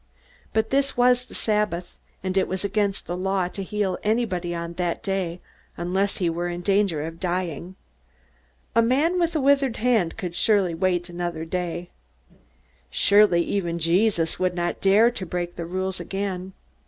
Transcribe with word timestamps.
But 0.51 0.71
this 0.71 0.97
was 0.97 1.25
the 1.25 1.35
Sabbath, 1.35 1.95
and 2.23 2.35
it 2.35 2.47
was 2.47 2.65
against 2.65 3.05
the 3.05 3.15
Law 3.15 3.47
to 3.49 3.61
heal 3.61 3.99
anybody 4.01 4.55
on 4.55 4.73
that 4.73 5.03
day 5.03 5.41
unless 5.77 6.17
he 6.17 6.27
were 6.27 6.47
in 6.47 6.61
danger 6.61 7.03
of 7.05 7.19
dying. 7.19 7.75
A 8.73 8.81
man 8.81 9.19
with 9.19 9.35
a 9.35 9.39
withered 9.39 9.75
hand 9.77 10.17
could 10.17 10.35
wait 10.79 11.07
another 11.07 11.45
day. 11.45 11.91
Surely 12.89 13.43
even 13.43 13.77
Jesus 13.77 14.39
would 14.39 14.55
not 14.55 14.81
dare 14.81 15.11
to 15.11 15.23
break 15.23 15.55
the 15.55 15.67
rules 15.67 15.99
again! 15.99 16.53